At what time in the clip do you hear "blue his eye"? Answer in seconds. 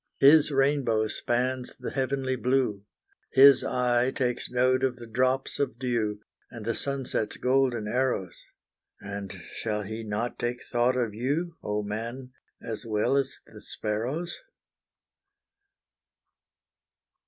2.35-4.09